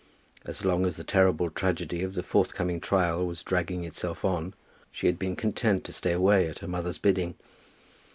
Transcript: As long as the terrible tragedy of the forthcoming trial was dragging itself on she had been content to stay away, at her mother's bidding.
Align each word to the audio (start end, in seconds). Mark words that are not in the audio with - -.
As 0.45 0.65
long 0.65 0.87
as 0.87 0.95
the 0.95 1.03
terrible 1.03 1.51
tragedy 1.51 2.01
of 2.01 2.15
the 2.15 2.23
forthcoming 2.23 2.79
trial 2.81 3.23
was 3.27 3.43
dragging 3.43 3.83
itself 3.83 4.25
on 4.25 4.55
she 4.91 5.05
had 5.05 5.19
been 5.19 5.35
content 5.35 5.83
to 5.83 5.93
stay 5.93 6.13
away, 6.13 6.47
at 6.47 6.57
her 6.57 6.67
mother's 6.67 6.97
bidding. 6.97 7.35